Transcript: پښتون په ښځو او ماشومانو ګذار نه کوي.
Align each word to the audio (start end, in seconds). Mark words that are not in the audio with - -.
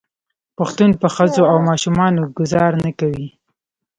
پښتون 0.57 0.91
په 1.01 1.07
ښځو 1.15 1.43
او 1.51 1.57
ماشومانو 1.69 2.21
ګذار 2.37 2.71
نه 2.83 2.91
کوي. 2.99 3.27